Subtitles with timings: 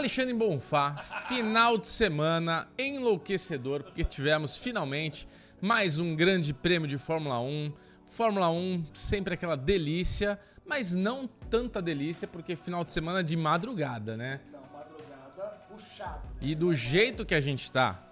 [0.00, 0.96] Alexandre Bonfá,
[1.28, 5.28] final de semana enlouquecedor, porque tivemos finalmente
[5.60, 7.70] mais um grande prêmio de Fórmula 1.
[8.08, 14.16] Fórmula 1 sempre aquela delícia, mas não tanta delícia, porque final de semana de madrugada,
[14.16, 14.40] né?
[14.50, 16.26] Não, madrugada puxado.
[16.28, 16.48] Né?
[16.48, 18.02] E do jeito que a gente tá,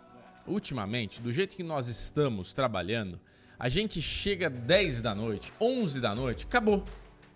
[0.46, 3.18] ultimamente, do jeito que nós estamos trabalhando,
[3.58, 6.84] a gente chega 10 da noite, 11 da noite, acabou.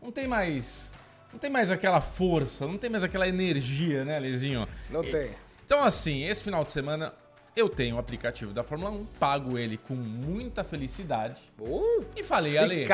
[0.03, 0.93] Não tem mais
[1.33, 4.69] não tem mais aquela força, não tem mais aquela energia, né, Lezinho?
[4.91, 5.31] Não tem.
[5.65, 7.15] Então, assim, esse final de semana
[7.55, 11.41] eu tenho o aplicativo da Fórmula 1, pago ele com muita felicidade.
[11.59, 12.87] Uh, e falei, Ale,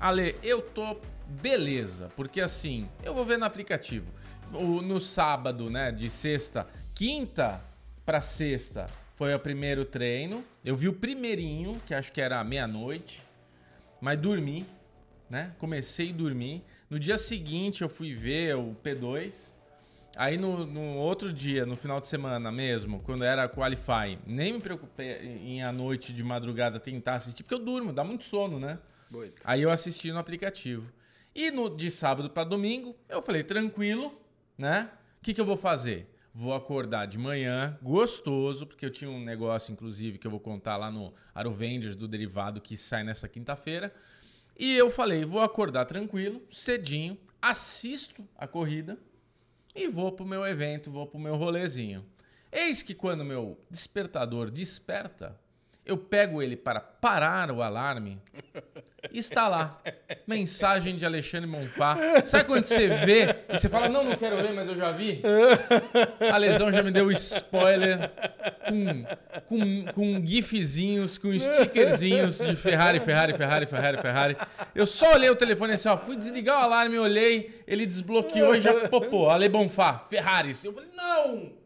[0.00, 4.06] Ale, eu tô beleza, porque assim, eu vou ver no aplicativo.
[4.52, 7.60] O, no sábado, né, de sexta, quinta
[8.04, 10.44] para sexta, foi o primeiro treino.
[10.64, 13.22] Eu vi o primeirinho, que acho que era meia-noite,
[14.00, 14.66] mas dormi,
[15.28, 15.54] né?
[15.58, 16.62] Comecei a dormir.
[16.88, 19.54] No dia seguinte eu fui ver o P2.
[20.16, 24.60] Aí no, no, outro dia, no final de semana mesmo, quando era Qualify, nem me
[24.60, 28.78] preocupei em à noite de madrugada tentar assistir, porque eu durmo, dá muito sono, né?
[29.10, 29.40] Muito.
[29.44, 30.88] Aí eu assisti no aplicativo.
[31.34, 34.16] E no, de sábado para domingo, eu falei, tranquilo,
[34.56, 34.88] né?
[35.20, 36.08] O que, que eu vou fazer?
[36.32, 40.76] Vou acordar de manhã, gostoso, porque eu tinha um negócio, inclusive, que eu vou contar
[40.76, 43.92] lá no Arovenders do derivado que sai nessa quinta-feira.
[44.56, 48.98] E eu falei, vou acordar tranquilo, cedinho, assisto a corrida
[49.74, 52.04] e vou pro meu evento, vou pro meu rolezinho.
[52.52, 55.38] Eis que quando meu despertador desperta,
[55.84, 58.20] eu pego ele para parar o alarme
[59.12, 59.80] está lá.
[60.26, 61.96] Mensagem de Alexandre Monfá.
[62.24, 65.22] Sabe quando você vê e você fala, não, não quero ver, mas eu já vi?
[66.32, 68.10] A lesão já me deu spoiler
[68.68, 69.04] com,
[69.46, 74.36] com, com gifzinhos, com stickerzinhos de Ferrari, Ferrari, Ferrari, Ferrari, Ferrari.
[74.74, 78.60] Eu só olhei o telefone assim, ó, fui desligar o alarme, olhei, ele desbloqueou e
[78.60, 79.30] já popou.
[79.30, 80.54] Ale Bonfá, Ferrari.
[80.64, 81.64] Eu falei, não!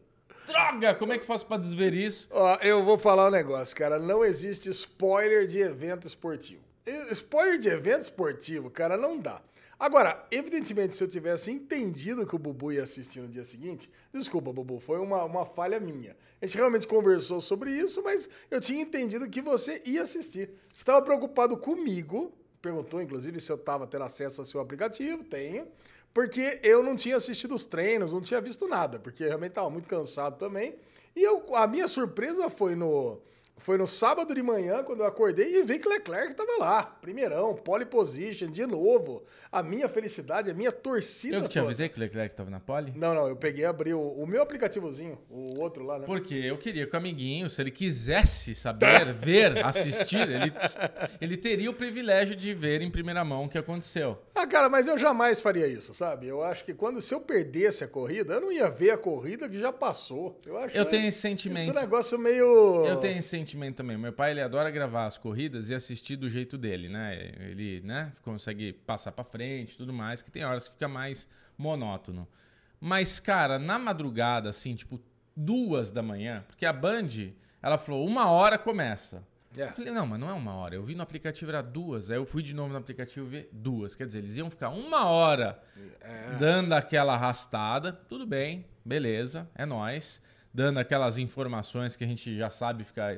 [0.49, 2.27] Droga, como é que faço para desver isso?
[2.31, 3.99] Ó, eu vou falar um negócio, cara.
[3.99, 6.68] Não existe spoiler de evento esportivo.
[7.11, 9.41] Spoiler de evento esportivo, cara, não dá.
[9.79, 14.51] Agora, evidentemente, se eu tivesse entendido que o Bubu ia assistir no dia seguinte, desculpa,
[14.51, 16.17] Bubu, foi uma, uma falha minha.
[16.41, 20.49] A gente realmente conversou sobre isso, mas eu tinha entendido que você ia assistir.
[20.73, 25.23] Você estava preocupado comigo, perguntou, inclusive, se eu estava tendo acesso ao seu aplicativo.
[25.23, 25.65] Tenho.
[26.13, 29.87] Porque eu não tinha assistido os treinos, não tinha visto nada, porque realmente estava muito
[29.87, 30.75] cansado também.
[31.15, 33.21] E eu, a minha surpresa foi no,
[33.59, 36.83] foi no sábado de manhã, quando eu acordei, e vi que Leclerc estava lá.
[36.83, 39.23] Primeirão, pole position, de novo.
[39.51, 41.37] A minha felicidade, a minha torcida.
[41.37, 42.93] Eu que te avisei que o Leclerc estava na pole?
[42.95, 46.05] Não, não, eu peguei e abri o, o, meu aplicativozinho, o outro lá, né?
[46.05, 50.53] Porque eu queria que o amiguinho, se ele quisesse saber, ver, assistir, ele,
[51.19, 54.17] ele teria o privilégio de ver em primeira mão o que aconteceu.
[54.33, 56.27] Ah, cara, mas eu jamais faria isso, sabe?
[56.27, 59.49] Eu acho que quando se eu perdesse a corrida, eu não ia ver a corrida
[59.49, 60.39] que já passou.
[60.45, 61.69] Eu acho Eu tenho esse sentimento.
[61.69, 62.85] Esse negócio meio.
[62.85, 63.97] Eu tenho esse sentimento sentimento também.
[63.97, 67.33] Meu pai, ele adora gravar as corridas e assistir do jeito dele, né?
[67.39, 71.27] Ele, né, consegue passar para frente, tudo mais, que tem horas que fica mais
[71.57, 72.27] monótono.
[72.79, 75.01] Mas, cara, na madrugada, assim, tipo,
[75.35, 77.09] duas da manhã, porque a Band,
[77.61, 79.27] ela falou, uma hora começa.
[79.55, 79.71] Yeah.
[79.71, 79.73] É.
[79.73, 80.75] Eu falei, não, mas não é uma hora.
[80.75, 82.11] Eu vi no aplicativo, era duas.
[82.11, 83.95] Aí eu fui de novo no aplicativo ver duas.
[83.95, 85.59] Quer dizer, eles iam ficar uma hora
[86.01, 86.35] é.
[86.39, 87.91] dando aquela arrastada.
[87.91, 90.21] Tudo bem, beleza, é nós.
[90.53, 93.17] Dando aquelas informações que a gente já sabe ficar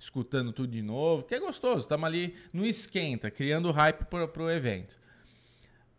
[0.00, 1.80] escutando tudo de novo, que é gostoso.
[1.80, 4.98] Estamos ali no esquenta, criando hype para o evento.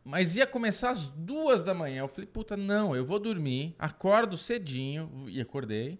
[0.03, 2.01] Mas ia começar às duas da manhã.
[2.01, 5.99] Eu falei, puta, não, eu vou dormir, acordo cedinho, e acordei.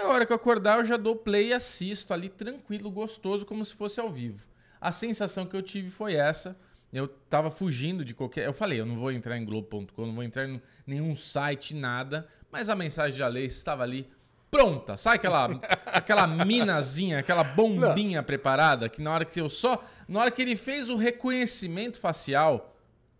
[0.00, 3.64] A hora que eu acordar, eu já dou play e assisto ali tranquilo, gostoso, como
[3.64, 4.44] se fosse ao vivo.
[4.80, 6.58] A sensação que eu tive foi essa.
[6.92, 8.46] Eu tava fugindo de qualquer.
[8.46, 12.28] Eu falei, eu não vou entrar em Globo.com, não vou entrar em nenhum site, nada.
[12.50, 14.10] Mas a mensagem de Alê estava ali
[14.50, 14.96] pronta.
[14.96, 18.24] Sabe aquela, aquela minazinha, aquela bombinha Não.
[18.24, 19.84] preparada que na hora que eu só.
[20.08, 22.74] Na hora que ele fez o reconhecimento facial.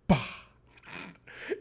[0.07, 0.39] Pá!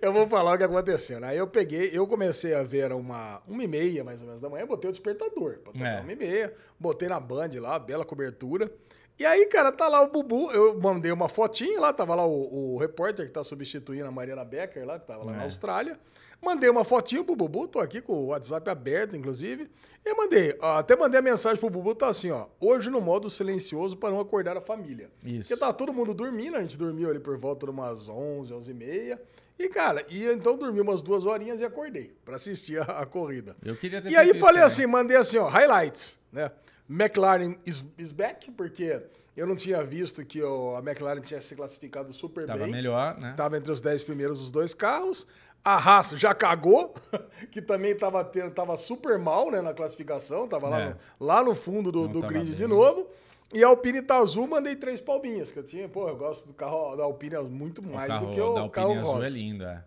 [0.02, 1.24] Eu vou falar o que aconteceu.
[1.24, 4.50] Aí eu peguei, eu comecei a ver uma, uma e meia, mais ou menos, da
[4.50, 5.60] manhã, botei o despertador.
[5.64, 6.00] Botei é.
[6.02, 8.72] uma e meia, botei na Band lá, bela cobertura.
[9.20, 10.52] E aí, cara, tá lá o Bubu.
[10.52, 14.46] Eu mandei uma fotinha lá, tava lá o, o repórter que tá substituindo a Mariana
[14.46, 15.38] Becker lá, que tava lá é.
[15.38, 16.00] na Austrália.
[16.42, 19.70] Mandei uma fotinha pro Bubu, tô aqui com o WhatsApp aberto, inclusive.
[20.06, 22.48] E mandei, até mandei a mensagem pro Bubu, tá assim, ó.
[22.60, 25.10] Hoje no modo silencioso para não acordar a família.
[25.26, 25.50] Isso.
[25.50, 28.72] Porque tá todo mundo dormindo, a gente dormiu ali por volta de umas 11, 11
[28.72, 29.22] e meia.
[29.60, 33.56] E, cara, e então dormi umas duas horinhas e acordei para assistir a, a, corrida.
[33.64, 36.52] Eu queria ter E aí falei assim, mandei assim, ó, highlights, né?
[36.88, 39.02] McLaren is, is back, porque
[39.36, 42.72] eu não tinha visto que o, a McLaren tinha se classificado super Tava bem.
[42.72, 43.34] melhor, né?
[43.36, 45.28] Tava entre os 10 primeiros os dois carros.
[45.64, 46.94] A Haas já cagou,
[47.52, 48.24] que também estava
[48.54, 50.90] tava super mal né, na classificação, tava lá, É.
[50.90, 52.68] no, lá no fundo do, do tava grid de bem.
[52.68, 53.08] novo.
[53.54, 56.54] E a Alpine tá azul, mandei três palminhas, que eu tinha, pô, eu gosto do
[56.54, 59.28] carro da Alpine muito O mais carro do que da o Alpine carro azul rosa.
[59.28, 59.84] é lindo, é.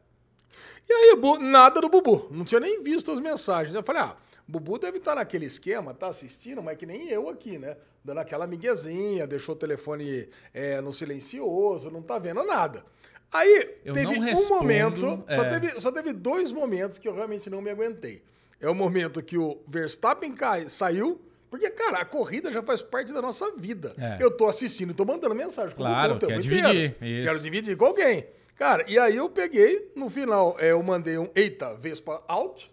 [0.88, 2.26] E aí, nada do Bubu.
[2.30, 3.74] Não tinha nem visto as mensagens.
[3.74, 4.16] Eu falei, ah,
[4.48, 7.76] o Bubu deve estar naquele esquema, tá assistindo, mas que nem eu aqui, né?
[8.04, 12.84] Dando aquela miguezinha, deixou o telefone é, no silencioso, não tá vendo nada.
[13.32, 15.48] Aí, Eu teve um momento, só, é.
[15.48, 18.22] teve, só teve dois momentos que eu realmente não me aguentei.
[18.60, 23.12] É o momento que o Verstappen cai, saiu, porque, cara, a corrida já faz parte
[23.12, 23.94] da nossa vida.
[23.98, 24.22] É.
[24.22, 26.72] Eu tô assistindo, tô mandando mensagem Claro, o Bubu o tempo quer inteiro.
[26.72, 27.24] dividir.
[27.24, 28.26] Quero dividir com alguém.
[28.56, 32.70] Cara, e aí eu peguei, no final, é, eu mandei um eita, Vespa out,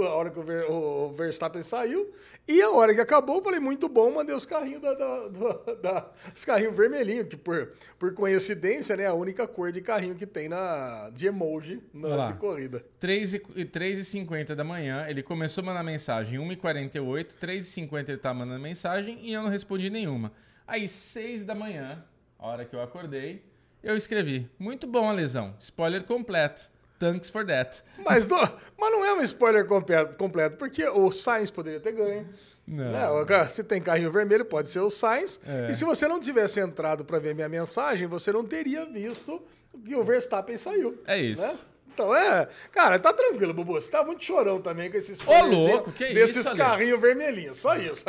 [0.00, 2.12] a hora que o, Ver- o Verstappen saiu,
[2.46, 5.76] e a hora que acabou, eu falei, muito bom, mandei os carrinhos da, da- do-
[5.80, 10.14] da- os carrinhos vermelhinhos, que por, por coincidência, né, é a única cor de carrinho
[10.14, 12.84] que tem na, de emoji na, de corrida.
[12.98, 17.70] 3 e 3 e 50 da manhã, ele começou a mandar mensagem 1h48, 3 e
[17.70, 20.32] 50 ele tá mandando mensagem e eu não respondi nenhuma.
[20.66, 22.04] Aí, 6 da manhã,
[22.38, 23.42] a hora que eu acordei,
[23.82, 27.82] eu escrevi, muito bom a lesão, spoiler completo, thanks for that.
[28.04, 28.40] Mas não,
[28.78, 32.28] mas não é um spoiler completo, completo, porque o Sainz poderia ter ganho.
[32.66, 33.24] Não.
[33.24, 33.44] né?
[33.46, 35.40] Se tem carrinho vermelho, pode ser o Sainz.
[35.46, 35.70] É.
[35.70, 39.40] E se você não tivesse entrado para ver minha mensagem, você não teria visto
[39.84, 41.00] que o Verstappen saiu.
[41.06, 41.40] É isso.
[41.40, 41.56] né?
[41.98, 42.46] Então é.
[42.70, 43.72] Cara, tá tranquilo, Bubu.
[43.72, 47.58] Você tá muito chorão também com esses Ô, louco, que desses isso, carrinhos vermelhinhos.
[47.58, 48.04] Só isso.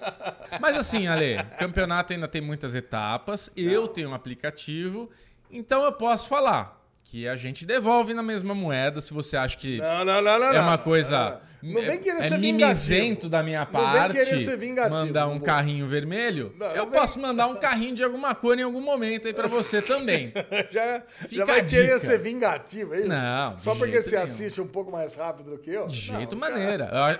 [0.60, 5.10] Mas assim, Ale, campeonato ainda tem muitas etapas, eu tenho um aplicativo,
[5.50, 9.76] então eu posso falar que a gente devolve na mesma moeda se você acha que
[9.78, 11.40] Não, não, não, é uma coisa.
[11.62, 12.92] Não vem querer é ser mimizento
[13.22, 13.28] vingativo.
[13.30, 14.12] da minha Não vem parte.
[14.18, 16.54] querer ser vingativo, mandar um carrinho vermelho.
[16.74, 19.80] Eu vem- posso mandar um carrinho de alguma cor em algum momento aí pra você
[19.80, 20.30] também.
[20.70, 23.08] Já, Fica já vai querer ser vingativo, é isso?
[23.08, 24.24] Não, Só porque você nenhum.
[24.24, 25.86] assiste um pouco mais rápido do que eu?
[25.86, 26.90] De jeito maneira.
[26.92, 27.16] Ah,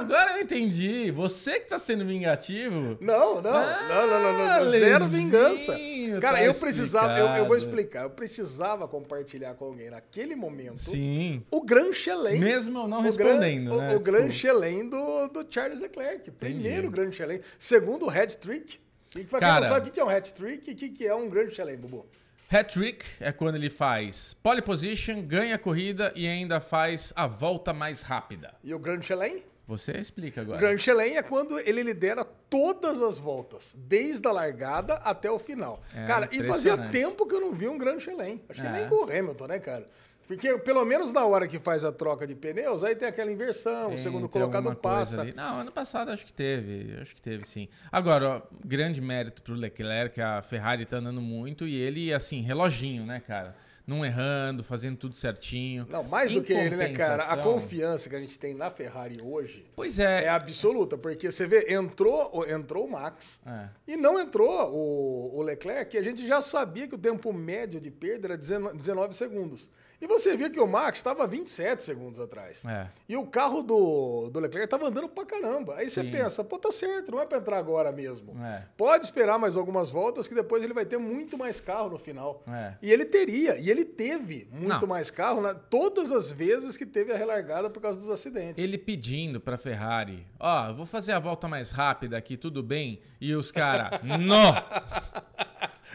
[0.00, 1.10] agora eu entendi.
[1.10, 2.98] Você que tá sendo vingativo.
[3.00, 5.78] Não, não, Ah, não, não, não, não, não, zero vingança.
[6.20, 10.78] Cara, tá eu precisava, eu, eu vou explicar, eu precisava compartilhar com alguém naquele momento
[10.80, 11.42] Sim.
[11.50, 12.38] o Gran Chelem.
[12.40, 13.92] Mesmo não o respondendo, gran, né?
[13.94, 16.30] O, o Gran Tipo, Chelem do, do Charles Leclerc.
[16.32, 17.40] Primeiro Gran Chelem.
[17.58, 18.78] Segundo o hat-trick.
[19.16, 19.60] E pra quem Cara.
[19.62, 22.06] não sabe o que é um hat-trick e o que é um Gran Chelem, Bubu?
[22.52, 27.72] Hat-trick é quando ele faz pole position, ganha a corrida e ainda faz a volta
[27.72, 28.54] mais rápida.
[28.64, 29.42] E o Gran Chelem?
[29.70, 30.58] Você explica O agora.
[30.58, 35.80] Grand Chelem é quando ele lidera todas as voltas, desde a largada até o final.
[35.94, 38.42] É, cara, e fazia tempo que eu não vi um Grand Chelem.
[38.48, 38.72] Acho que É.
[38.72, 39.86] nem com o Hamilton, né, cara?
[40.26, 43.86] Porque pelo menos na hora que faz a troca de pneus, aí tem aquela inversão,
[43.86, 45.24] Tem- o segundo colocado passa.
[45.24, 46.96] Não, ano passado acho que teve.
[47.00, 47.68] Acho que teve sim.
[47.90, 53.04] Agora, ó, grande mérito pro Leclerc, a Ferrari tá andando muito e ele, assim, reloginho,
[53.06, 53.56] né, cara?
[53.90, 55.84] Não errando, fazendo tudo certinho.
[55.90, 57.24] Não, mais do que ele, né, cara?
[57.24, 60.24] A confiança que a gente tem na Ferrari hoje Pois é.
[60.24, 63.40] é absoluta, porque você vê, entrou, o- entrou o Max.
[63.44, 63.68] É.
[63.88, 67.80] E não entrou o, o Leclerc, que a gente já sabia que o tempo médio
[67.80, 69.68] de perda era 19 19 segundos.
[70.00, 72.64] E você via que o Max estava 27 segundos atrás.
[72.64, 72.86] É.
[73.06, 75.76] E o carro do, do Leclerc estava andando pra caramba.
[75.76, 76.10] Aí você Sim.
[76.10, 78.34] pensa, pô, tá certo, não é pra entrar agora mesmo.
[78.42, 78.64] É.
[78.76, 82.42] Pode esperar mais algumas voltas, que depois ele vai ter muito mais carro no final.
[82.48, 82.74] É.
[82.80, 84.88] E ele teria, e ele teve muito Não.
[84.88, 88.62] mais carro na, todas as vezes que teve a relargada por causa dos acidentes.
[88.62, 93.00] Ele pedindo pra Ferrari, ó, eu vou fazer a volta mais rápida aqui, tudo bem?
[93.20, 94.54] E os caras, não!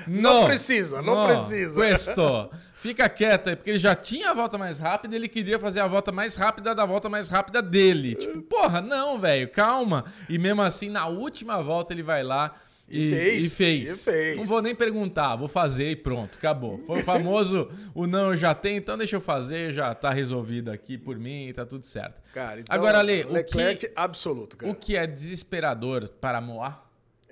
[0.08, 1.82] Não precisa, não precisa.
[1.82, 2.50] Questo.
[2.86, 5.80] Fica quieto aí, porque ele já tinha a volta mais rápida e ele queria fazer
[5.80, 8.14] a volta mais rápida da volta mais rápida dele.
[8.14, 10.06] Tipo, porra, não, velho, calma.
[10.30, 12.54] E mesmo assim, na última volta ele vai lá
[12.88, 13.90] E e, fez, e fez.
[13.90, 14.38] e fez.
[14.38, 16.78] Não vou nem perguntar, vou fazer e pronto, acabou.
[16.86, 20.70] Foi o famoso, o não eu já tenho, então deixa eu fazer, já tá resolvido
[20.70, 22.22] aqui por mim, tá tudo certo.
[22.36, 24.72] Cara, então, Agora, Ale, o Leclerc que- absoluto, cara.
[24.72, 26.85] O que é desesperador para Moá?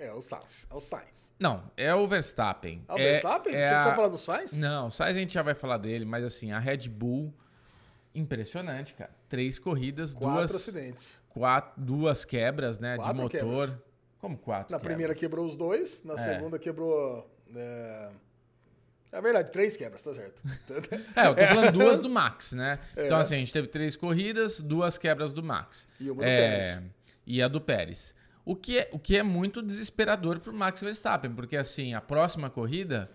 [0.04, 1.32] É o Sainz, é o Sainz.
[1.40, 2.84] Não, é o Verstappen.
[2.88, 3.56] Ah, o É- Verstappen?
[3.56, 4.52] é Você você a- falar do Sainz?
[4.54, 7.34] Não, o Sainz a gente já vai falar dele, mas assim, a Red Bull,
[8.14, 9.12] impressionante, cara.
[9.30, 11.18] Três corridas, Quatro duas, acidentes.
[11.30, 13.40] quatro, duas quebras, né, Quatro de motor.
[13.68, 13.74] quebras.
[14.20, 14.72] Como quatro?
[14.72, 14.82] Na quebras?
[14.82, 16.18] primeira quebrou os dois, na É.
[16.18, 17.30] segunda quebrou.
[17.56, 18.10] É...
[19.12, 20.42] é verdade, três quebras, tá certo.
[21.16, 22.80] É, eu tô falando duas do Max, né?
[22.98, 23.22] Então, É.
[23.22, 25.88] assim, a gente teve três corridas, duas quebras do Max.
[26.00, 26.82] E uma do É, Pérez.
[27.26, 28.14] E a do Pérez.
[28.46, 32.50] O que, é, o que é muito desesperador pro Max Verstappen, porque assim, a próxima
[32.50, 33.10] corrida,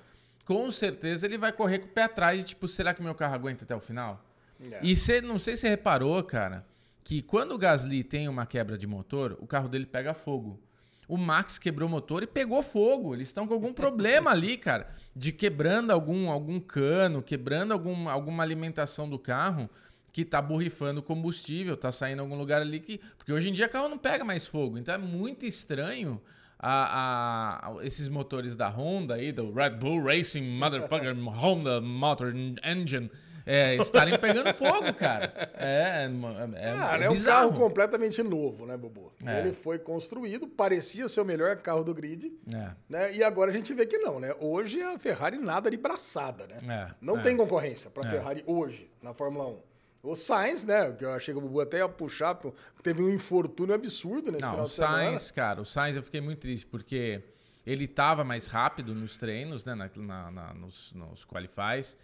[0.44, 3.64] com certeza ele vai correr com o pé atrás, tipo, será que meu carro aguenta
[3.64, 4.24] até o final?
[4.60, 4.80] É.
[4.82, 6.64] E você, não sei se você reparou, cara,
[7.04, 10.60] que quando o Gasly tem uma quebra de motor, o carro dele pega fogo.
[11.06, 13.14] o Max quebrou o motor e pegou fogo.
[13.14, 18.42] Eles estão com algum problema ali, cara, de quebrando algum, algum cano, quebrando algum, alguma
[18.42, 19.70] alimentação do carro
[20.12, 22.98] que tá borrifando combustível, tá saindo em algum lugar ali que.
[23.16, 24.78] Porque hoje em dia o carro não pega mais fogo.
[24.78, 26.20] Então é muito estranho
[26.58, 32.34] a, a, esses motores da Honda aí, do Red Bull Racing Motherfucker Honda Motor
[32.64, 33.10] Engine
[33.50, 35.32] é, estarem pegando fogo, cara.
[35.54, 39.10] É, é, é, cara, é um carro completamente novo, né, Bobo?
[39.24, 39.38] É.
[39.38, 42.70] Ele foi construído, parecia ser o melhor carro do grid, é.
[42.86, 43.14] né?
[43.14, 44.34] E agora a gente vê que não, né?
[44.38, 46.58] Hoje a Ferrari nada de braçada, né?
[46.68, 49.67] É, não tem concorrência para a Ferrari hoje na Fórmula 1.
[50.02, 50.92] O Sainz, né?
[50.92, 52.38] Que eu achei que o Bubu até ia puxar,
[52.82, 54.94] teve um infortúnio absurdo nesse não, final de semana.
[54.94, 57.22] O Sainz, cara, o Sainz eu fiquei muito triste, porque
[57.66, 59.74] ele estava mais rápido nos treinos, né?
[59.74, 61.96] Na, na, na, nos, nos qualifies.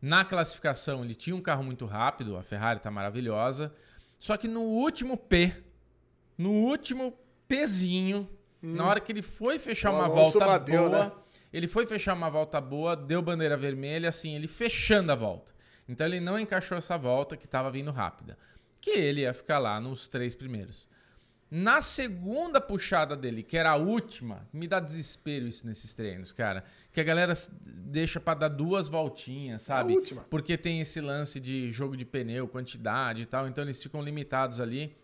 [0.00, 3.74] Na classificação, ele tinha um carro muito rápido, a Ferrari está maravilhosa.
[4.18, 5.54] Só que no último P,
[6.38, 7.14] no último
[7.46, 8.28] Pzinho,
[8.62, 8.74] hum.
[8.74, 11.12] na hora que ele foi fechar uma volta bateu, boa, né?
[11.52, 15.52] ele foi fechar uma volta boa, deu bandeira vermelha, assim, ele fechando a volta.
[15.90, 18.38] Então ele não encaixou essa volta que estava vindo rápida.
[18.80, 20.88] Que ele ia ficar lá nos três primeiros.
[21.50, 26.62] Na segunda puxada dele, que era a última, me dá desespero isso nesses treinos, cara.
[26.92, 29.92] Que a galera deixa para dar duas voltinhas, sabe?
[29.92, 30.22] A última.
[30.30, 34.60] Porque tem esse lance de jogo de pneu, quantidade e tal, então eles ficam limitados
[34.60, 34.96] ali.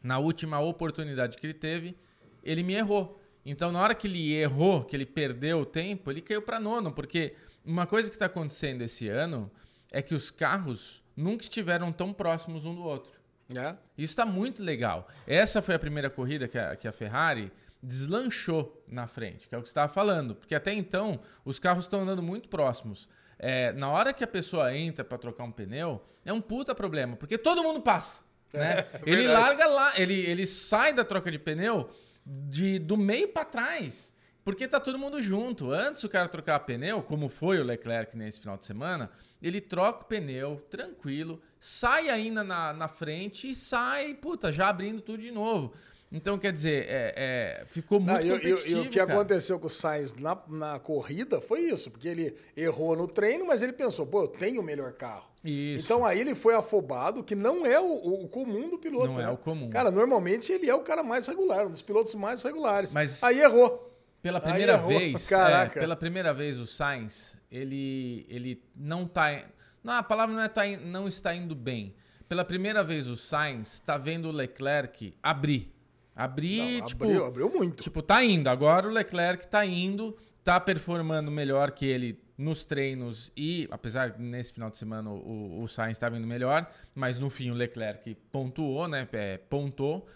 [0.00, 1.98] Na última oportunidade que ele teve,
[2.44, 3.20] ele me errou.
[3.44, 6.92] Então, na hora que ele errou, que ele perdeu o tempo, ele caiu para nono,
[6.92, 7.34] porque
[7.64, 9.50] uma coisa que está acontecendo esse ano
[9.90, 13.12] é que os carros nunca estiveram tão próximos um do outro.
[13.54, 13.76] É.
[13.96, 15.08] Isso está muito legal.
[15.26, 17.52] Essa foi a primeira corrida que a, que a Ferrari
[17.82, 20.34] deslanchou na frente, que é o que você estava falando.
[20.34, 23.08] Porque até então, os carros estão andando muito próximos.
[23.38, 27.16] É, na hora que a pessoa entra para trocar um pneu, é um puta problema,
[27.16, 28.20] porque todo mundo passa.
[28.52, 28.86] É, né?
[29.06, 31.90] É, ele larga lá, ele, ele sai da troca de pneu
[32.24, 34.12] de, do meio para trás.
[34.46, 35.72] Porque tá todo mundo junto.
[35.72, 39.10] Antes o cara trocar pneu, como foi o Leclerc nesse final de semana,
[39.42, 45.02] ele troca o pneu tranquilo, sai ainda na, na frente e sai, puta, já abrindo
[45.02, 45.74] tudo de novo.
[46.12, 49.12] Então, quer dizer, é, é, ficou muito ah, competitivo, e, e, o que cara.
[49.12, 53.62] aconteceu com o Sainz na, na corrida foi isso, porque ele errou no treino, mas
[53.62, 55.28] ele pensou, pô, eu tenho o melhor carro.
[55.42, 55.84] Isso.
[55.84, 59.08] Então aí ele foi afobado, que não é o, o comum do piloto.
[59.08, 59.24] Não né?
[59.24, 59.70] é o comum.
[59.70, 62.94] Cara, normalmente ele é o cara mais regular, um dos pilotos mais regulares.
[62.94, 63.95] Mas aí errou.
[64.22, 69.44] Pela primeira Aí, vez, é, pela primeira vez o Sainz, ele, ele não está,
[69.82, 71.94] não, a palavra não é tá, não está indo bem.
[72.28, 75.72] Pela primeira vez o Sainz está vendo o Leclerc abrir.
[76.14, 77.82] Abrir, não, tipo, abriu, abriu muito.
[77.82, 78.48] Tipo, tá indo.
[78.48, 84.52] Agora o Leclerc está indo, está performando melhor que ele nos treinos e, apesar nesse
[84.52, 88.86] final de semana o, o Sainz estava indo melhor, mas no fim o Leclerc pontuou,
[88.88, 89.08] né?
[89.12, 90.06] É, pontou,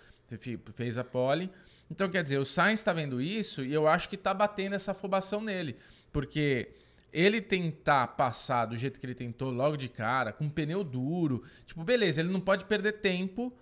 [0.74, 1.50] fez a pole.
[1.90, 4.92] Então, quer dizer, o Sainz está vendo isso e eu acho que está batendo essa
[4.92, 5.76] afobação nele.
[6.12, 6.70] Porque
[7.12, 11.42] ele tentar passar do jeito que ele tentou logo de cara, com um pneu duro,
[11.66, 13.52] tipo, beleza, ele não pode perder tempo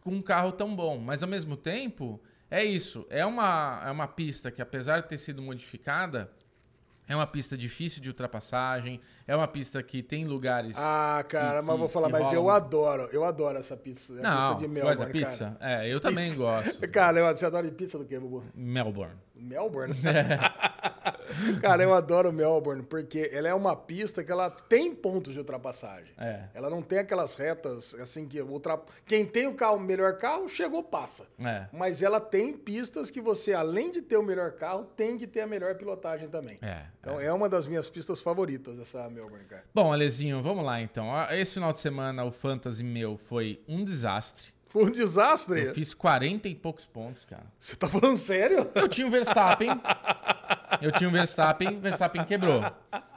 [0.00, 3.06] com um carro tão bom, mas ao mesmo tempo, é isso.
[3.10, 6.30] É uma, é uma pista que, apesar de ter sido modificada,
[7.08, 10.76] é uma pista difícil de ultrapassagem, é uma pista que tem lugares.
[10.78, 14.14] Ah, cara, que, mas vou falar, mas eu adoro, eu adoro essa pizza.
[14.26, 15.56] A pista de Melbourne, pizza?
[15.58, 15.84] Cara.
[15.84, 16.38] É, eu também pizza.
[16.38, 16.88] gosto.
[16.88, 18.44] cara, você adora pizza do quê, Bubu?
[18.54, 19.16] Melbourne.
[19.34, 19.94] Melbourne?
[20.04, 20.84] É.
[21.60, 26.12] Cara, eu adoro Melbourne, porque ela é uma pista que ela tem pontos de ultrapassagem.
[26.18, 26.44] É.
[26.54, 28.80] Ela não tem aquelas retas, assim, que ultra...
[29.06, 31.26] quem tem o carro, o melhor carro, chegou, passa.
[31.38, 31.66] É.
[31.72, 35.40] Mas ela tem pistas que você, além de ter o melhor carro, tem que ter
[35.40, 36.58] a melhor pilotagem também.
[36.62, 37.26] É, então é.
[37.26, 39.64] é uma das minhas pistas favoritas, essa Melbourne, cara.
[39.74, 41.08] Bom, Alezinho, vamos lá então.
[41.30, 44.53] Esse final de semana o Fantasy meu foi um desastre.
[44.74, 45.66] Foi um desastre.
[45.66, 47.44] Eu fiz 40 e poucos pontos, cara.
[47.56, 48.68] Você tá falando sério?
[48.74, 49.68] Eu tinha um Verstappen.
[50.82, 52.60] eu tinha um Verstappen, Verstappen quebrou.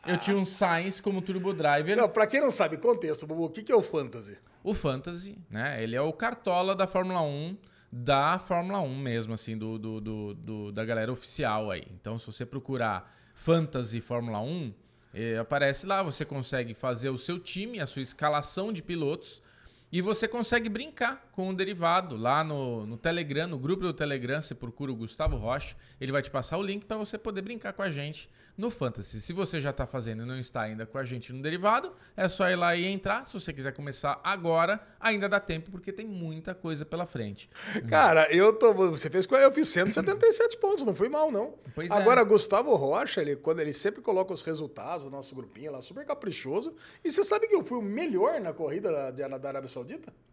[0.05, 1.97] Eu tinha um Sainz como turbo driver.
[1.97, 4.37] Não, pra quem não sabe, contexto, Bubu, o que, que é o Fantasy?
[4.63, 5.81] O Fantasy, né?
[5.81, 7.57] Ele é o cartola da Fórmula 1,
[7.91, 11.87] da Fórmula 1 mesmo, assim, do, do, do, do da galera oficial aí.
[11.99, 14.73] Então, se você procurar Fantasy Fórmula 1,
[15.15, 19.41] eh, aparece lá, você consegue fazer o seu time, a sua escalação de pilotos
[19.91, 24.41] e você consegue brincar com o derivado lá no, no Telegram, no grupo do Telegram,
[24.41, 27.73] você procura o Gustavo Rocha, ele vai te passar o link para você poder brincar
[27.73, 29.21] com a gente no Fantasy.
[29.21, 32.27] Se você já está fazendo e não está ainda com a gente no derivado, é
[32.27, 33.25] só ir lá e entrar.
[33.27, 37.47] Se você quiser começar agora, ainda dá tempo, porque tem muita coisa pela frente.
[37.87, 38.73] Cara, eu tô.
[38.73, 41.53] Você fez eu fiz 177 pontos, não fui mal, não.
[41.75, 41.93] Pois é.
[41.93, 42.25] agora, é.
[42.25, 46.73] Gustavo Rocha, ele, quando ele sempre coloca os resultados do nosso grupinho lá, super caprichoso.
[47.03, 49.76] E você sabe que eu fui o melhor na corrida da, da Arábia Saudita.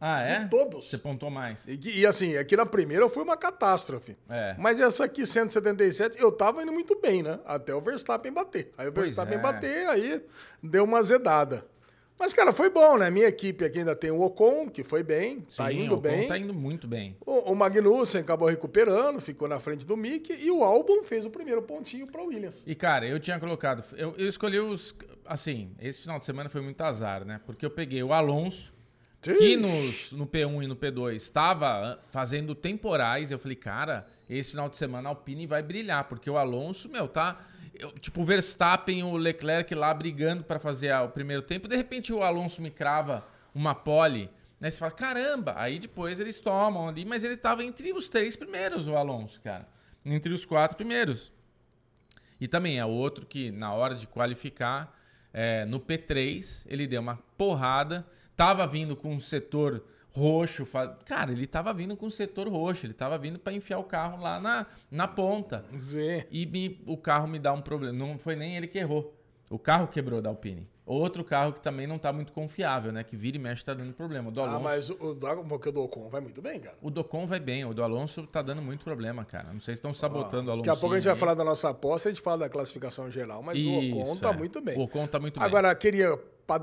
[0.01, 0.41] Ah, é?
[0.41, 0.91] De todos.
[0.91, 1.67] Você pontou mais.
[1.67, 4.17] E, e assim, aqui na primeira foi uma catástrofe.
[4.29, 4.55] É.
[4.59, 7.41] Mas essa aqui, 177, eu tava indo muito bem, né?
[7.47, 8.73] Até o Verstappen bater.
[8.77, 9.41] Aí o Pois Verstappen é.
[9.41, 10.23] bater, aí
[10.63, 11.65] deu uma zedada.
[12.19, 13.11] Mas, cara, foi bom, né?
[13.11, 16.09] Minha equipe aqui ainda tem o Ocon, que foi bem, tá Sim, indo o Ocon
[16.09, 16.29] bem.
[16.29, 17.17] Tá indo muito bem.
[17.27, 21.31] O, o Magnussen acabou recuperando, ficou na frente do Mick e o Albon fez o
[21.31, 22.63] primeiro pontinho para Williams.
[22.67, 23.83] E, cara, eu tinha colocado.
[23.97, 24.95] Eu, eu escolhi os.
[25.27, 27.41] Assim, esse final de semana foi muito azar, né?
[27.47, 28.74] Porque eu peguei o Alonso,
[29.33, 33.31] que nos, no P1 e no P2 estava fazendo temporais.
[33.31, 37.09] Eu falei, cara, esse final de semana a Alpine vai brilhar, porque o Alonso, meu,
[37.09, 37.41] tá.
[37.79, 41.67] eu- tipo, o Verstappen o Leclerc lá brigando para fazer o primeiro tempo.
[41.69, 44.31] De repente o Alonso me crava uma pole.
[44.61, 44.71] Né?
[44.71, 48.87] Você fala, caramba, aí depois eles tomam ali, mas ele tava entre os três primeiros,
[48.87, 49.69] o Alonso, cara.
[50.05, 51.33] Entre os quatro primeiros.
[52.41, 54.97] E também é outro que, na hora de qualificar,
[55.33, 58.07] é, no P3, ele deu uma porrada.
[58.37, 60.67] Tava vindo com um setor roxo.
[61.05, 62.87] Cara, ele tava vindo com um setor roxo.
[62.87, 65.65] Ele tava vindo para enfiar o carro lá na, na ponta.
[65.79, 66.27] Zé.
[66.31, 67.93] E me- o carro me dá um problema.
[67.97, 69.15] Não foi nem ele que errou.
[69.51, 70.67] O carro quebrou da Alpine.
[70.87, 73.03] Outro carro que também não tá muito confiável, né?
[73.03, 74.29] Que vira e mexe tá dando problema.
[74.29, 74.57] O do Alonso.
[74.57, 76.77] Ah, mas o, o, o do Ocon vai muito bem, cara.
[76.83, 79.51] O Docon vai bem, o do Alonso tá dando muito problema, cara.
[79.53, 80.67] Não sei se estão sabotando o Alonso.
[80.67, 83.11] Daqui a pouco a gente vai falar da nossa aposta, a gente fala da classificação
[83.11, 84.79] geral, mas o Ocon tá muito bem.
[84.79, 85.49] O Ocon tá muito bem.
[85.49, 86.19] Agora, queria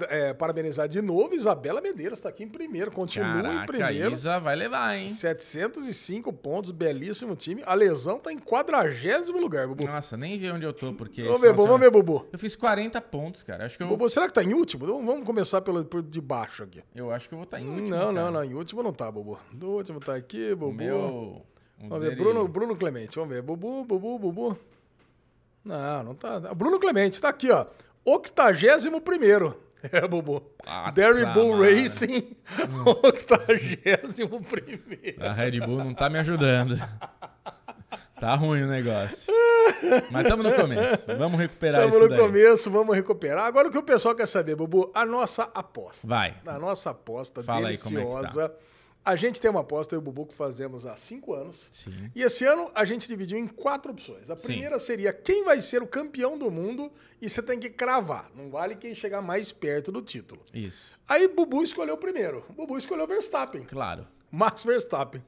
[0.09, 4.11] é, parabenizar de novo, Isabela Medeiros está aqui em primeiro, continua em Caraca, a primeiro.
[4.11, 5.09] Isa vai levar, hein?
[5.09, 7.63] 705 pontos, belíssimo time.
[7.65, 9.85] A lesão tá em quadragésimo lugar, Bubu.
[9.85, 11.23] Nossa, nem vi onde eu tô, porque.
[11.23, 12.27] Vamos ver, vamos ver, Bubu.
[12.31, 13.65] Eu fiz 40 pontos, cara.
[13.65, 14.85] Acho que eu, Bubu, será que tá em último?
[14.85, 16.83] Vamos começar pelo, por de baixo aqui.
[16.93, 17.89] eu acho que eu vou estar em último.
[17.89, 18.31] não, não, cara.
[18.31, 19.39] não, em último não tá, Bubu.
[19.51, 20.73] No último tá aqui, O Bubu.
[20.73, 21.45] meu.
[21.79, 23.41] Vamos ver, Bruno, Bruno Clemente, vamos ver.
[23.41, 24.57] Bubu, Bubu, Bubu.
[25.65, 26.39] Não, não tá.
[26.53, 27.65] Bruno Clemente, tá aqui, ó.
[28.05, 29.59] 81 primeiro.
[29.91, 30.41] É, Bubu.
[30.65, 31.63] Nossa, Derry Bull mano.
[31.63, 32.35] Racing,
[33.03, 35.25] 81 primeiro.
[35.25, 36.77] A Red Bull não tá me ajudando.
[38.19, 39.33] Tá ruim o negócio.
[40.11, 41.05] Mas estamos no começo.
[41.17, 42.19] Vamos recuperar Estamos isso no daí.
[42.19, 43.45] começo, vamos recuperar.
[43.45, 46.07] Agora o que o pessoal quer saber, Bubu, a nossa aposta.
[46.07, 46.35] Vai.
[46.45, 48.51] A nossa aposta Fala aí como é que tá.
[49.03, 51.69] A gente tem uma aposta, eu e o Bubu, que fazemos há cinco anos.
[51.71, 52.11] Sim.
[52.13, 54.29] E esse ano a gente dividiu em quatro opções.
[54.29, 58.29] A primeira seria quem vai ser o campeão do mundo e você tem que cravar.
[58.35, 60.41] Não vale quem chegar mais perto do título.
[60.53, 60.91] Isso.
[61.09, 62.45] Aí Bubu escolheu o primeiro.
[62.55, 63.63] Bubu escolheu Verstappen.
[63.63, 64.07] Claro.
[64.29, 65.23] Max Verstappen.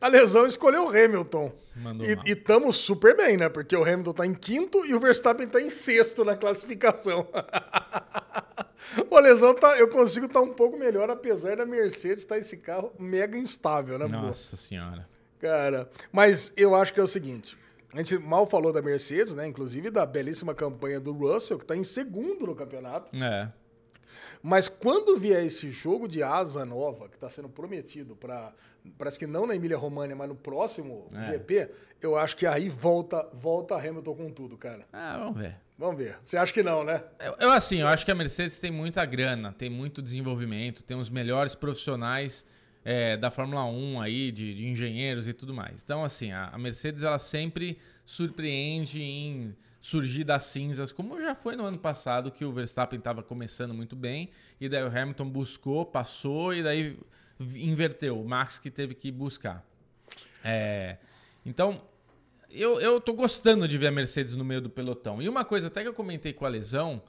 [0.00, 1.52] A lesão escolheu o Hamilton.
[1.76, 3.50] Mandou E, e tamo super bem, né?
[3.50, 7.28] Porque o Hamilton tá em quinto e o Verstappen tá em sexto na classificação.
[9.10, 9.78] o lesão tá.
[9.78, 14.06] Eu consigo estar um pouco melhor, apesar da Mercedes estar esse carro mega instável, né?
[14.06, 15.08] Nossa senhora.
[15.38, 17.56] Cara, mas eu acho que é o seguinte.
[17.92, 19.46] A gente mal falou da Mercedes, né?
[19.46, 23.16] Inclusive da belíssima campanha do Russell, que tá em segundo no campeonato.
[23.16, 23.50] É.
[24.42, 28.52] Mas quando vier esse jogo de asa nova, que está sendo prometido para.
[28.96, 31.32] Parece que não na Emília România, mas no próximo É.
[31.32, 31.68] GP,
[32.00, 34.86] eu acho que aí volta, volta Hamilton com tudo, cara.
[34.92, 35.56] Ah, vamos ver.
[35.76, 36.18] Vamos ver.
[36.22, 37.02] Você acha que não, né?
[37.18, 40.96] Eu, eu, assim, eu acho que a Mercedes tem muita grana, tem muito desenvolvimento, tem
[40.96, 42.46] os melhores profissionais
[42.84, 45.82] é, da Fórmula 1 aí, de, de engenheiros e tudo mais.
[45.82, 51.56] Então, assim, a, a Mercedes ela sempre surpreende em surgir das cinzas, como já foi
[51.56, 54.28] no ano passado, que o Verstappen estava começando muito bem,
[54.60, 56.98] e daí o Hamilton buscou, passou, e daí
[57.54, 58.20] inverteu.
[58.20, 59.64] O Max que teve que buscar.
[60.44, 60.98] É,
[61.44, 61.80] então,
[62.50, 65.22] eu, eu tô gostando de ver a Mercedes no meio do pelotão.
[65.22, 67.02] E uma coisa até que eu comentei com a lesão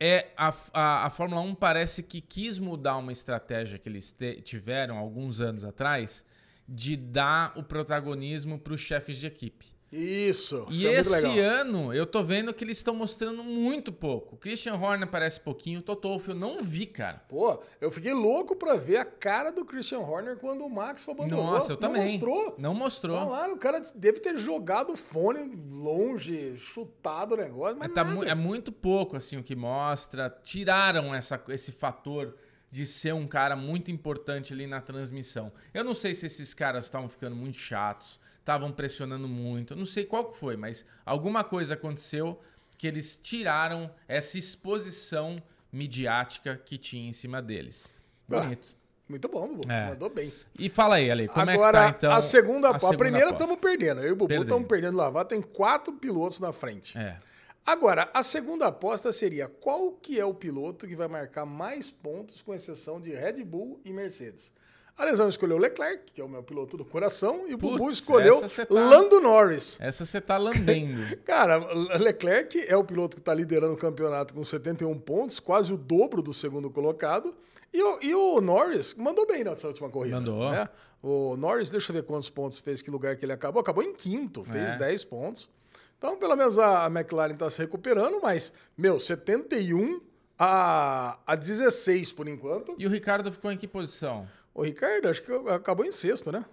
[0.00, 4.40] é a, a, a Fórmula 1 parece que quis mudar uma estratégia que eles te-
[4.40, 6.24] tiveram alguns anos atrás
[6.66, 9.66] de dar o protagonismo para os chefes de equipe.
[9.92, 10.66] Isso.
[10.70, 14.36] E isso é esse ano eu tô vendo que eles estão mostrando muito pouco.
[14.36, 17.24] O Christian Horner parece pouquinho, o Toto Wolff eu não vi, cara.
[17.28, 21.14] Pô, eu fiquei louco pra ver a cara do Christian Horner quando o Max foi
[21.14, 21.44] abandonou.
[21.44, 22.02] Nossa, eu Não também.
[22.12, 22.54] mostrou.
[22.56, 23.18] Não mostrou.
[23.18, 28.16] Falaram, o cara deve ter jogado o fone longe, chutado o negócio, mas Tá nada.
[28.16, 30.30] mu- é muito pouco assim o que mostra.
[30.44, 32.36] Tiraram essa, esse fator
[32.70, 35.50] de ser um cara muito importante ali na transmissão.
[35.74, 38.20] Eu não sei se esses caras estavam ficando muito chatos,
[38.50, 39.74] estavam pressionando muito.
[39.74, 42.40] Eu não sei qual que foi, mas alguma coisa aconteceu
[42.76, 45.40] que eles tiraram essa exposição
[45.72, 47.92] midiática que tinha em cima deles.
[48.30, 48.80] Ah, Bonito.
[49.08, 49.70] Muito bom, Bubu.
[49.70, 49.88] É.
[49.88, 50.32] Mandou bem.
[50.56, 52.16] E fala aí, Ale, como Agora, é que tá então?
[52.16, 54.00] a segunda, a, segunda primeira estamos perdendo.
[54.00, 55.28] Eu e o Bubu estamos perdendo lavado.
[55.28, 56.96] Tem quatro pilotos na frente.
[56.96, 57.18] É.
[57.66, 62.40] Agora, a segunda aposta seria qual que é o piloto que vai marcar mais pontos,
[62.40, 64.52] com exceção de Red Bull e Mercedes.
[65.00, 67.76] A lesão escolheu o Leclerc, que é o meu piloto do coração, e o Putz,
[67.78, 69.78] Bubu escolheu tá- Lando Norris.
[69.80, 71.16] Essa você tá lambendo.
[71.24, 71.56] Cara,
[71.98, 76.20] Leclerc é o piloto que está liderando o campeonato com 71 pontos, quase o dobro
[76.20, 77.34] do segundo colocado.
[77.72, 80.16] E o, e o Norris mandou bem nessa última corrida.
[80.16, 80.50] Mandou.
[80.50, 80.68] né?
[81.02, 83.60] O Norris, deixa eu ver quantos pontos fez, que lugar que ele acabou.
[83.62, 84.76] Acabou em quinto, fez É.
[84.76, 85.48] 10 pontos.
[85.96, 90.00] Então, pelo menos a, a McLaren está se recuperando, mas, meu, 71
[90.38, 92.74] a, a 16 por enquanto.
[92.78, 94.26] E o Ricardo ficou em que posição?
[94.60, 96.44] O Ricardo, acho que acabou em sexto, né?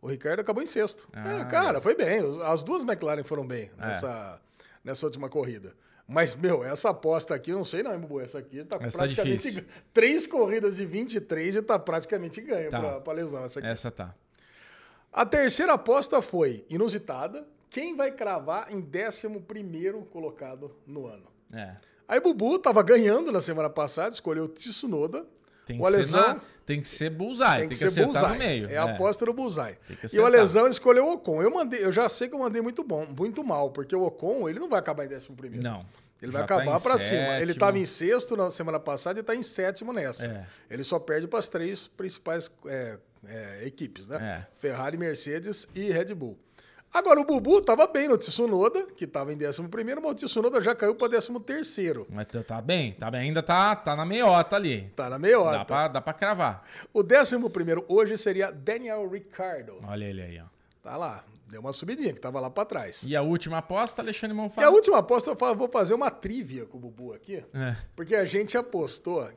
[0.00, 1.08] O Ricardo acabou em sexto.
[1.12, 2.20] Ah, é, cara, foi bem.
[2.44, 3.86] As duas McLaren foram bem É.
[3.88, 4.40] nessa,
[4.84, 5.74] nessa última corrida.
[6.06, 8.20] Mas, meu, essa aposta aqui, não sei não, hein, Bubu.
[8.20, 9.50] Essa aqui tá Essa tá praticamente.
[9.50, 9.64] difícil.
[9.92, 12.78] três corridas de 23 e tá praticamente ganho Tá.
[12.80, 13.44] pra, pra lesão.
[13.44, 13.68] Essa aqui.
[13.68, 14.14] Essa tá.
[15.12, 17.44] A terceira aposta foi inusitada.
[17.68, 21.26] Quem vai cravar em 11 colocado no ano?
[21.52, 21.74] É.
[22.06, 25.26] Aí Bubu tava ganhando na semana passada, escolheu o Tsunoda.
[25.72, 28.32] Tem o que, ser Alesão na- tem que ser bullseye, tem, que, ser acertar bullseye.
[28.32, 28.70] no meio.
[28.70, 29.76] É a aposta do bullseye.
[29.88, 30.26] Tem que E o.
[30.26, 31.42] Alesão escolheu o Ocon.
[31.42, 34.48] Eu mandei, eu já sei que eu mandei muito bom, muito mal, porque o Ocon,
[34.48, 35.64] ele não vai acabar em 11 primeiro.
[35.64, 35.84] Não.
[36.22, 37.40] Ele vai tá acabar em pra cima.
[37.40, 40.26] Ele estava em sexto na semana passada e está em sétimo nessa.
[40.26, 40.46] É.
[40.70, 44.18] Ele só perde para as três principais é, é, equipes, né?
[44.20, 44.46] É.
[44.60, 46.38] Ferrari, Mercedes e Red Bull.
[46.92, 50.60] Agora, o Bubu estava bem no Tsunoda, que estava em 11 primeiro, mas o Tsunoda
[50.60, 52.06] já caiu para 13 terceiro.
[52.10, 53.20] Mas tá- tá bem, tá bem.
[53.20, 54.90] Ainda tá, tá na meiota ali.
[54.96, 55.58] Tá na meiota.
[55.58, 56.64] Dá pra, dá pra cravar.
[56.92, 59.78] O 11 primeiro hoje seria Daniel Ricciardo.
[59.86, 60.44] Olha ele aí, ó.
[60.82, 61.24] Tá lá.
[61.48, 63.02] Deu uma subidinha, que tava lá para trás.
[63.04, 64.64] E a última aposta, Alexandre E Monfá.
[64.64, 67.76] a última aposta, eu vou fazer uma trivia com o Bubu aqui, É.
[67.96, 69.28] porque a gente apostou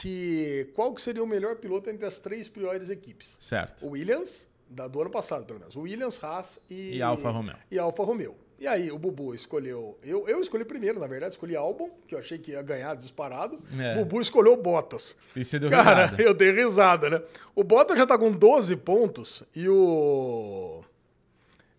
[0.00, 3.36] que qual que seria o melhor piloto entre as três piores equipes.
[3.38, 3.86] Certo.
[3.86, 5.76] O Williams, da, do ano passado, pelo menos.
[5.76, 6.96] O Williams, Haas e...
[6.96, 7.56] E Alfa Romeo.
[7.70, 8.34] E Alfa Romeo.
[8.58, 9.98] E aí, o Bubu escolheu...
[10.02, 13.58] Eu, eu escolhi primeiro, na verdade, escolhi Albon, que eu achei que ia ganhar disparado.
[13.78, 13.94] É.
[13.94, 15.16] O Bubu escolheu Bottas.
[15.34, 16.22] E você deu Cara, risada.
[16.22, 17.22] eu dei risada, né?
[17.54, 20.84] O Bottas já tá com 12 pontos e o.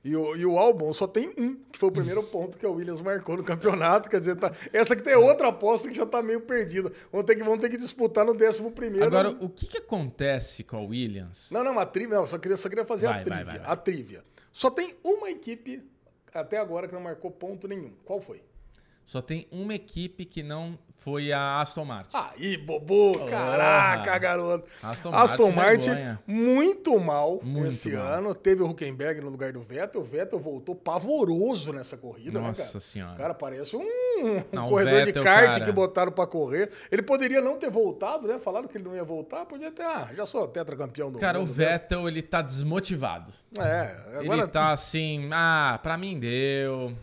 [0.03, 2.73] E o, e o Albon só tem um, que foi o primeiro ponto que o
[2.73, 4.09] Williams marcou no campeonato.
[4.09, 6.91] Quer dizer, tá, essa aqui tem outra aposta que já tá meio perdida.
[7.11, 9.05] Vão ter que, vão ter que disputar no 11 primeiro.
[9.05, 11.49] Agora, o que que acontece com a Williams?
[11.51, 12.17] Não, não, a trivia.
[12.17, 13.45] Não, só queria, só queria fazer Vai, a trivia.
[13.45, 13.67] vai, vai.
[13.71, 14.23] A trivia.
[14.51, 15.81] Só tem uma equipe
[16.33, 17.93] até agora que não marcou ponto nenhum.
[18.03, 18.41] Qual foi?
[19.05, 22.15] Só tem uma equipe que não foi a Aston Martin.
[22.15, 24.65] Aí, bobo, caraca, garoto.
[24.81, 26.19] Aston Aston, Martin, Martin, vergonha.
[26.25, 28.07] muito mal Muito esse mal.
[28.07, 28.33] ano.
[28.33, 29.99] Teve o Huckenberg no lugar do Vettel.
[29.99, 32.79] O Vettel voltou pavoroso nessa corrida, né, Nossa cara?
[32.79, 33.15] senhora.
[33.17, 35.65] Cara, parece um, um Não, o corredor de Vettel, kart cara.
[35.65, 36.71] que botaram pra correr.
[36.89, 38.39] Ele poderia não ter voltado, né?
[38.39, 39.45] Falaram que ele não ia voltar.
[39.45, 41.53] Podia ter, ah, já sou tetracampeão do Cara, o mundo.
[41.53, 43.33] Vettel, ele tá desmotivado.
[43.59, 46.93] É, agora Ele tá assim, ah, pra mim deu.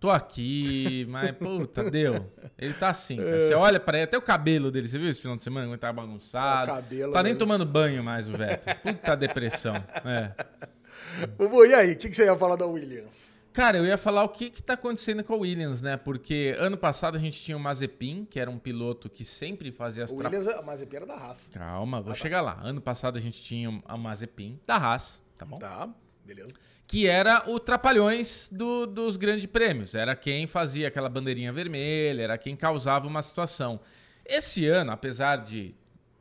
[0.00, 2.32] Tô aqui, mas puta, deu.
[2.58, 3.28] Ele tá assim, cara.
[3.28, 3.40] É.
[3.40, 5.68] Você olha pra ele, até o cabelo dele, você viu esse final de semana?
[5.68, 6.70] Ele tá bagunçado.
[6.70, 7.38] É, cabelo tá nem dele.
[7.38, 8.74] tomando banho mais o Vettel.
[8.76, 9.74] Puta depressão.
[10.04, 10.32] É.
[11.36, 11.92] Bubu, e aí?
[11.92, 13.28] O que, que você ia falar da Williams?
[13.52, 15.96] Cara, eu ia falar o que que tá acontecendo com a Williams, né?
[15.96, 20.04] Porque ano passado a gente tinha o Mazepin, que era um piloto que sempre fazia
[20.04, 20.28] as O tra...
[20.30, 21.50] Williams, a Mazepin era da raça.
[21.50, 22.58] Calma, vou chegar lá.
[22.62, 25.58] Ano passado a gente tinha o Mazepin da Haas, tá bom?
[25.58, 25.88] Tá,
[26.34, 26.54] beleza.
[26.86, 29.94] que era o Trapalhões do- dos grandes prêmios.
[29.94, 33.78] Era quem fazia aquela bandeirinha vermelha, era quem causava uma situação.
[34.26, 35.74] Esse ano, apesar de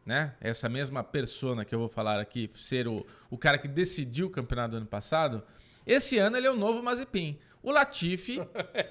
[0.05, 4.27] né, essa mesma persona que eu vou falar aqui ser o, o cara que decidiu
[4.27, 5.43] o campeonato do ano passado,
[5.85, 7.37] esse ano ele é o novo Mazepin.
[7.63, 8.39] O Latifi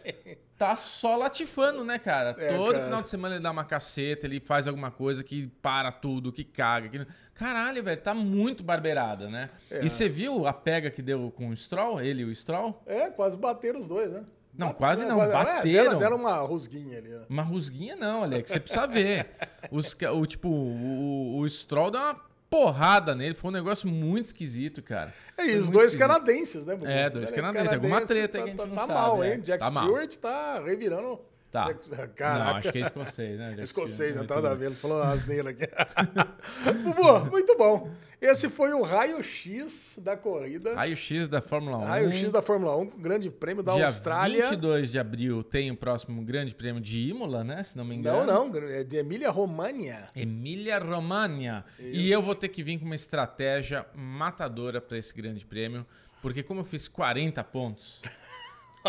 [0.58, 2.34] tá só latifando, né, cara?
[2.38, 2.84] É, Todo cara.
[2.84, 6.42] final de semana ele dá uma caceta, ele faz alguma coisa que para tudo, que
[6.44, 6.88] caga.
[6.88, 7.06] Que...
[7.34, 9.48] Caralho, velho, tá muito barbeirada, né?
[9.70, 9.84] É.
[9.84, 12.82] E você viu a pega que deu com o Stroll, ele e o Stroll?
[12.84, 14.24] É, quase bateram os dois, né?
[14.52, 15.58] Não, Bate- quase não, quase- bateram.
[15.60, 17.08] É, deram, deram uma rusguinha ali.
[17.10, 17.24] né?
[17.28, 19.28] Uma rusguinha não, Alex, você precisa ver.
[19.70, 24.82] Os, o, tipo, o, o Stroll deu uma porrada nele, foi um negócio muito esquisito,
[24.82, 25.12] cara.
[25.36, 25.98] É, e os dois esquisito.
[26.08, 26.78] canadenses, né?
[26.84, 27.72] É, dois Ele canadenses.
[27.72, 29.34] Alguma treta aí que a tá, gente não tá sabe, mal, é.
[29.34, 29.40] hein?
[29.40, 29.84] Jack Tá mal.
[29.84, 31.20] Stewart tá revirando.
[31.50, 31.64] Tá.
[31.72, 32.58] Jack- Não, Caraca.
[32.58, 33.56] acho que é escocês, né?
[33.60, 34.60] Escocês, não tá nada a bem.
[34.60, 35.64] ver, ele falou umas asneira aqui.
[36.84, 37.90] Bubu, muito bom.
[38.20, 40.74] Esse foi o raio-x da corrida.
[40.74, 41.84] Raio-X da Fórmula 1.
[41.84, 44.50] Raio-x da Fórmula 1, grande prêmio da Dia Austrália.
[44.50, 47.62] 22 de abril tem o próximo grande prêmio de Imola, né?
[47.62, 48.26] Se não me engano.
[48.26, 50.08] Não, não, é de Emília-Romagna.
[50.16, 51.64] Emília Romagna.
[51.78, 55.86] E eu vou ter que vir com uma estratégia matadora para esse grande prêmio,
[56.20, 58.02] porque como eu fiz 40 pontos,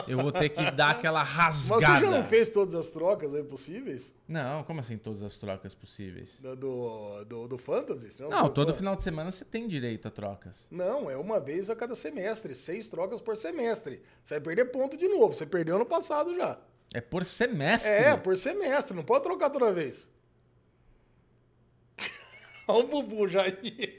[0.08, 1.82] eu vou ter que dar aquela Mas rasgada.
[2.00, 4.14] você já não fez todas as trocas aí possíveis?
[4.28, 6.30] Não, como assim todas as trocas possíveis?
[6.40, 8.12] Do, do, do, do Fantasy?
[8.12, 8.50] Você Não, trocou?
[8.50, 10.56] todo final de semana você tem direito a trocas.
[10.70, 12.54] Não, é uma vez a cada semestre.
[12.56, 14.02] Seis trocas por semestre.
[14.24, 15.34] Você vai perder ponto de novo.
[15.34, 16.58] Você perdeu ano passado já.
[16.94, 17.92] É por semestre.
[17.92, 18.96] É, por semestre.
[18.96, 20.08] Não pode trocar toda vez.
[22.70, 23.96] Olha o Bubu já aí.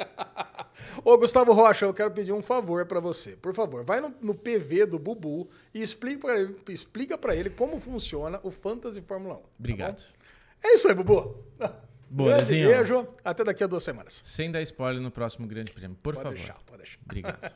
[1.05, 3.37] Ô, Gustavo Rocha, eu quero pedir um favor para você.
[3.37, 7.81] Por favor, vai no, no, PV do Bubu e explica para ele, explica ele como
[7.81, 9.39] funciona o Fantasy Fórmula 1.
[9.39, 10.03] Tá Obrigado.
[10.03, 11.45] Tá é isso aí, Bubu.
[12.09, 13.09] Boa, Grande beijo.
[13.25, 14.21] Até daqui a duas semanas.
[14.25, 16.39] Sem dar spoiler no próximo Grande Prêmio, por pode favor.
[16.39, 16.99] Deixar, pode deixar.
[17.05, 17.53] Obrigado.